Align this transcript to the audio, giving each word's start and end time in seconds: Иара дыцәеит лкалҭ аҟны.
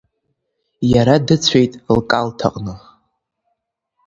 Иара 0.93 1.15
дыцәеит 1.25 1.73
лкалҭ 1.95 2.39
аҟны. 2.47 2.75